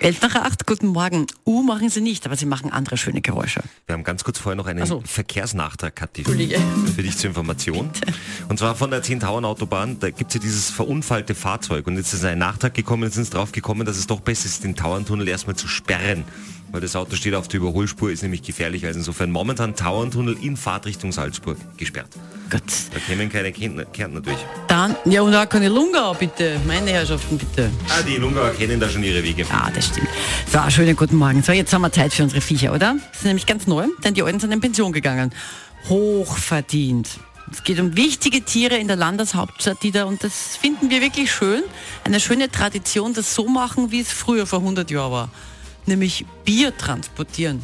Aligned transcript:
11 0.00 0.20
nach 0.20 0.34
8, 0.34 0.66
guten 0.66 0.88
Morgen. 0.88 1.26
U 1.46 1.62
machen 1.62 1.88
Sie 1.88 2.00
nicht, 2.00 2.26
aber 2.26 2.36
Sie 2.36 2.44
machen 2.44 2.70
andere 2.70 2.96
schöne 2.96 3.22
Geräusche. 3.22 3.62
Wir 3.86 3.94
haben 3.94 4.04
ganz 4.04 4.24
kurz 4.24 4.38
vorher 4.38 4.56
noch 4.56 4.66
einen 4.66 4.84
so. 4.84 5.02
Verkehrsnachtrag, 5.04 5.96
Kathi, 5.96 6.24
für 6.24 7.02
dich 7.02 7.16
zur 7.16 7.28
Information. 7.28 7.90
Und 8.48 8.58
zwar 8.58 8.74
von 8.74 8.90
der 8.90 9.02
10-Tauern 9.02 9.44
Autobahn, 9.44 9.98
da 9.98 10.10
gibt 10.10 10.30
es 10.30 10.34
ja 10.34 10.40
dieses 10.40 10.70
verunfallte 10.70 11.34
Fahrzeug. 11.34 11.86
Und 11.86 11.96
jetzt 11.96 12.12
ist 12.12 12.24
ein 12.24 12.38
Nachtrag 12.38 12.74
gekommen, 12.74 13.04
jetzt 13.04 13.14
sind 13.14 13.24
es 13.24 13.30
drauf 13.30 13.52
gekommen, 13.52 13.86
dass 13.86 13.96
es 13.96 14.06
doch 14.06 14.20
besser 14.20 14.46
ist, 14.46 14.64
den 14.64 14.76
Tauerntunnel 14.76 15.28
erstmal 15.28 15.56
zu 15.56 15.66
sperren. 15.66 16.24
Weil 16.72 16.82
das 16.82 16.94
Auto 16.94 17.16
steht 17.16 17.34
auf 17.34 17.48
der 17.48 17.60
Überholspur, 17.60 18.10
ist 18.10 18.22
nämlich 18.22 18.42
gefährlich. 18.42 18.84
Also 18.84 18.98
insofern 18.98 19.30
momentan 19.30 19.76
Tauerntunnel 19.76 20.36
in 20.42 20.56
Fahrtrichtung 20.56 21.12
Salzburg 21.12 21.56
gesperrt. 21.78 22.10
Gut. 22.50 22.62
Da 22.92 23.00
kämen 23.00 23.28
keine 23.28 23.50
Kärntner 23.50 23.84
Kärntner 23.86 24.20
durch. 24.20 24.38
Dann, 24.68 24.94
ja, 25.04 25.22
und 25.22 25.34
auch 25.34 25.48
keine 25.48 25.68
Lungau, 25.68 26.14
bitte. 26.14 26.60
Meine 26.66 26.90
Herrschaften, 26.92 27.38
bitte. 27.38 27.70
Ah, 27.88 28.02
die 28.06 28.16
Lungauer 28.16 28.50
kennen 28.50 28.78
da 28.78 28.88
schon 28.88 29.02
ihre 29.02 29.22
Wege. 29.22 29.42
Ja, 29.42 29.68
das 29.74 29.86
stimmt. 29.86 30.08
So, 30.50 30.58
schönen 30.70 30.94
guten 30.94 31.16
Morgen. 31.16 31.42
So, 31.42 31.52
jetzt 31.52 31.72
haben 31.72 31.82
wir 31.82 31.90
Zeit 31.90 32.12
für 32.12 32.22
unsere 32.22 32.40
Viecher, 32.40 32.72
oder? 32.72 32.94
Das 33.08 33.18
ist 33.18 33.24
nämlich 33.24 33.46
ganz 33.46 33.66
neu, 33.66 33.86
denn 34.04 34.14
die 34.14 34.22
Alten 34.22 34.38
sind 34.38 34.52
in 34.52 34.60
Pension 34.60 34.92
gegangen. 34.92 35.32
Hochverdient. 35.88 37.08
Es 37.50 37.62
geht 37.64 37.78
um 37.80 37.96
wichtige 37.96 38.42
Tiere 38.42 38.76
in 38.76 38.88
der 38.88 38.96
Landeshauptstadt, 38.96 39.82
die 39.82 39.90
da, 39.90 40.04
und 40.04 40.22
das 40.22 40.56
finden 40.56 40.90
wir 40.90 41.00
wirklich 41.00 41.32
schön, 41.32 41.62
eine 42.04 42.20
schöne 42.20 42.50
Tradition, 42.50 43.14
das 43.14 43.34
so 43.34 43.48
machen, 43.48 43.90
wie 43.90 44.00
es 44.00 44.12
früher 44.12 44.46
vor 44.46 44.60
100 44.60 44.90
Jahren 44.90 45.12
war. 45.12 45.28
Nämlich 45.86 46.26
Bier 46.44 46.76
transportieren. 46.76 47.62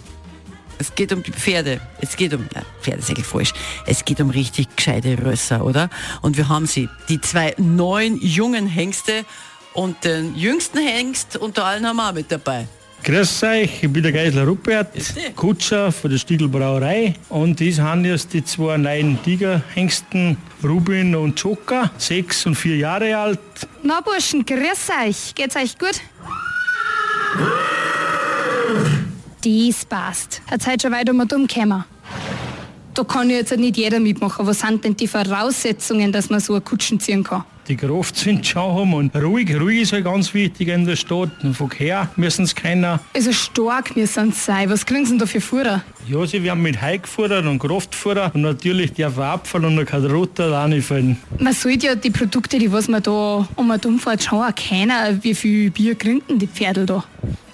Es 0.82 0.96
geht 0.96 1.12
um 1.12 1.22
die 1.22 1.30
Pferde. 1.30 1.80
Es 2.00 2.16
geht 2.16 2.34
um, 2.34 2.48
na, 2.52 2.62
Pferde 2.80 2.98
ist 2.98 3.08
eigentlich 3.08 3.24
falsch. 3.24 3.52
Es 3.86 4.04
geht 4.04 4.20
um 4.20 4.30
richtig 4.30 4.74
gescheite 4.74 5.16
Rösser, 5.16 5.64
oder? 5.64 5.88
Und 6.22 6.36
wir 6.36 6.48
haben 6.48 6.66
sie. 6.66 6.88
Die 7.08 7.20
zwei 7.20 7.54
neuen 7.56 8.20
jungen 8.20 8.66
Hengste 8.66 9.24
und 9.74 10.02
den 10.02 10.34
jüngsten 10.34 10.78
Hengst 10.78 11.36
unter 11.36 11.66
allen 11.66 11.86
haben 11.86 11.98
wir 11.98 12.08
auch 12.08 12.12
mit 12.12 12.32
dabei. 12.32 12.66
Grüß 13.04 13.44
euch, 13.44 13.82
ich 13.82 13.92
bin 13.92 14.02
der 14.02 14.10
Geisler 14.10 14.44
Rupert, 14.44 14.92
Bitte. 14.92 15.32
Kutscher 15.36 15.92
von 15.92 16.10
der 16.10 16.18
Stiegel 16.18 16.48
Brauerei 16.48 17.14
und 17.28 17.60
dies 17.60 17.78
haben 17.78 18.04
jetzt 18.04 18.32
die 18.32 18.44
zwei 18.44 18.76
neuen 18.76 19.22
Tigerhengsten, 19.22 20.36
Rubin 20.64 21.14
und 21.14 21.38
Joker, 21.38 21.92
sechs 21.96 22.44
und 22.44 22.56
vier 22.56 22.76
Jahre 22.76 23.16
alt. 23.16 23.40
Na 23.84 24.00
Burschen, 24.00 24.44
grüß 24.44 24.90
euch. 25.04 25.34
Geht's 25.36 25.54
euch 25.54 25.78
gut? 25.78 26.00
Das 29.44 29.84
passt. 29.84 30.40
Hat 30.50 30.66
heute 30.66 30.82
schon 30.82 30.92
weit 30.92 31.10
um 31.10 31.18
und 31.18 31.32
um 31.32 31.46
gekommen. 31.46 31.84
Da 32.94 33.04
kann 33.04 33.30
ja 33.30 33.36
jetzt 33.36 33.56
nicht 33.56 33.76
jeder 33.76 34.00
mitmachen. 34.00 34.46
Was 34.46 34.60
sind 34.60 34.84
denn 34.84 34.96
die 34.96 35.08
Voraussetzungen, 35.08 36.12
dass 36.12 36.30
man 36.30 36.40
so 36.40 36.52
eine 36.52 36.60
Kutschen 36.60 37.00
ziehen 37.00 37.24
kann? 37.24 37.44
Die 37.68 37.76
Kraft 37.76 38.16
sind 38.16 38.46
schon 38.46 38.62
haben 38.62 38.92
und 38.92 39.14
ruhig, 39.14 39.54
ruhig 39.58 39.82
ist 39.82 39.92
halt 39.92 40.04
ganz 40.04 40.34
wichtig 40.34 40.68
in 40.68 40.84
der 40.84 40.96
Stadt. 40.96 41.30
Den 41.42 41.54
Verkehr 41.54 42.10
müssen 42.16 42.44
es 42.44 42.54
keiner. 42.54 43.00
Also 43.14 43.32
stark 43.32 43.96
müssen 43.96 44.32
sie 44.32 44.40
sein. 44.40 44.68
Was 44.68 44.84
kriegen 44.84 45.04
sie 45.04 45.12
denn 45.12 45.18
da 45.20 45.26
für 45.26 45.40
Fuhrer? 45.40 45.82
Ja, 46.08 46.26
sie 46.26 46.42
werden 46.42 46.62
mit 46.62 46.82
Heu 46.82 46.98
gefordert 46.98 47.46
und 47.46 47.60
Kraftfutter 47.60 48.32
und 48.34 48.42
natürlich 48.42 48.92
darf 48.94 49.16
ein 49.16 49.24
Abfall 49.24 49.64
und 49.64 49.84
kein 49.86 50.04
Roter 50.04 50.50
da 50.50 50.64
auch 50.64 50.68
nicht 50.68 50.86
fallen. 50.86 51.16
Man 51.38 51.52
sollte 51.52 51.86
ja 51.86 51.94
die 51.94 52.10
Produkte, 52.10 52.58
die 52.58 52.70
was 52.72 52.88
man 52.88 53.02
da 53.02 53.48
um 53.54 53.70
und 53.70 53.86
um 53.86 53.98
fährt, 53.98 54.24
schon 54.24 54.42
erkennen, 54.42 55.20
wie 55.22 55.34
viel 55.34 55.70
Bier 55.70 55.94
kriegen 55.94 56.22
die 56.38 56.48
Pferde 56.48 56.84
da. 56.84 57.04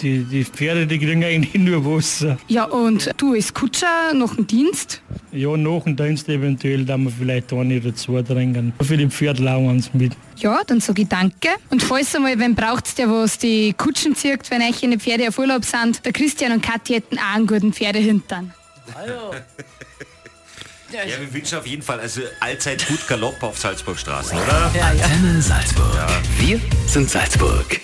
Die, 0.01 0.23
die 0.23 0.45
Pferde, 0.45 0.87
die 0.87 0.99
kriegen 0.99 1.25
eigentlich 1.25 1.55
nur 1.63 1.85
Wasser. 1.85 2.39
Ja, 2.47 2.65
und 2.65 3.11
du 3.17 3.35
als 3.35 3.53
Kutscher 3.53 4.15
nach 4.15 4.35
dem 4.35 4.47
Dienst? 4.47 5.03
Ja, 5.33 5.57
nach 5.57 5.83
dem 5.85 5.97
Dienst 5.97 6.29
eventuell, 6.29 6.85
da 6.85 6.97
wir 6.97 7.11
vielleicht 7.11 7.53
eine 7.53 7.79
oder 7.79 7.95
zwei 7.95 8.23
trinken. 8.23 8.73
Für 8.81 8.97
die 8.97 9.09
Pferde 9.09 9.43
lauern 9.43 9.81
sie 9.81 9.91
mit. 9.95 10.13
Ja, 10.37 10.61
dann 10.65 10.81
sage 10.81 11.03
ich 11.03 11.09
danke. 11.09 11.49
Und 11.71 11.83
falls 11.83 12.15
einmal, 12.15 12.39
wenn 12.39 12.55
braucht's 12.55 12.95
der, 12.95 13.11
was 13.11 13.39
die 13.39 13.73
Kutschen 13.73 14.15
zieht, 14.15 14.51
wenn 14.51 14.63
euch 14.63 14.83
eine 14.85 14.99
Pferde 14.99 15.29
auf 15.29 15.39
Urlaub 15.39 15.65
sind, 15.65 16.05
der 16.05 16.13
Christian 16.13 16.53
und 16.53 16.63
Kathi 16.63 16.95
hätten 16.95 17.19
auch 17.19 17.35
einen 17.35 17.47
guten 17.47 17.73
Pferdehintern. 17.73 18.53
Ja, 20.91 21.01
wir 21.21 21.35
wünschen 21.35 21.59
auf 21.59 21.67
jeden 21.67 21.83
Fall 21.83 22.01
also 22.01 22.23
allzeit 22.41 22.87
gut 22.89 23.07
Galopp 23.07 23.43
auf 23.43 23.59
Salzburgstraßen, 23.59 24.39
oder? 24.39 24.73
Ja, 24.75 24.91
ja. 24.95 25.41
Salzburg. 25.43 25.95
Wir 26.39 26.59
sind 26.87 27.11
Salzburg. 27.11 27.79